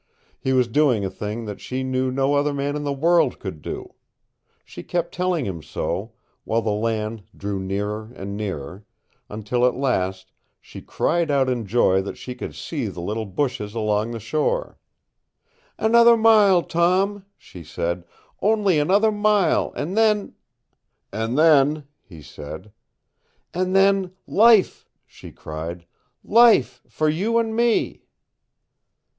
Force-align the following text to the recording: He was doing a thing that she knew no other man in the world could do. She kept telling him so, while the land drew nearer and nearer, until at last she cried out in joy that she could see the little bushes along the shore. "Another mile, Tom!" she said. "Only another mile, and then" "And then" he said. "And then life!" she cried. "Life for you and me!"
He 0.39 0.51
was 0.51 0.67
doing 0.67 1.05
a 1.05 1.11
thing 1.11 1.45
that 1.45 1.61
she 1.61 1.83
knew 1.83 2.09
no 2.09 2.33
other 2.33 2.55
man 2.55 2.75
in 2.75 2.83
the 2.83 2.91
world 2.91 3.37
could 3.37 3.61
do. 3.61 3.93
She 4.65 4.81
kept 4.81 5.13
telling 5.13 5.45
him 5.45 5.61
so, 5.61 6.13
while 6.43 6.63
the 6.63 6.71
land 6.71 7.21
drew 7.37 7.59
nearer 7.59 8.11
and 8.15 8.35
nearer, 8.35 8.83
until 9.29 9.63
at 9.63 9.75
last 9.75 10.31
she 10.59 10.81
cried 10.81 11.29
out 11.29 11.47
in 11.49 11.67
joy 11.67 12.01
that 12.01 12.17
she 12.17 12.33
could 12.33 12.55
see 12.55 12.87
the 12.87 12.99
little 12.99 13.27
bushes 13.27 13.75
along 13.75 14.09
the 14.09 14.19
shore. 14.19 14.79
"Another 15.77 16.17
mile, 16.17 16.63
Tom!" 16.63 17.23
she 17.37 17.63
said. 17.63 18.03
"Only 18.41 18.79
another 18.79 19.11
mile, 19.11 19.71
and 19.75 19.95
then" 19.95 20.33
"And 21.13 21.37
then" 21.37 21.83
he 22.09 22.23
said. 22.23 22.71
"And 23.53 23.75
then 23.75 24.13
life!" 24.25 24.89
she 25.05 25.31
cried. 25.31 25.85
"Life 26.23 26.81
for 26.89 27.07
you 27.07 27.37
and 27.37 27.55
me!" 27.55 28.07